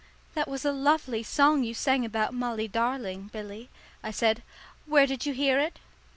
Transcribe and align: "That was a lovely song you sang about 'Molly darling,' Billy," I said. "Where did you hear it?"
"That 0.33 0.47
was 0.47 0.65
a 0.65 0.71
lovely 0.71 1.21
song 1.21 1.63
you 1.63 1.75
sang 1.75 2.05
about 2.05 2.33
'Molly 2.33 2.67
darling,' 2.67 3.29
Billy," 3.31 3.69
I 4.01 4.09
said. 4.09 4.41
"Where 4.87 5.05
did 5.05 5.27
you 5.27 5.33
hear 5.33 5.59
it?" 5.59 5.77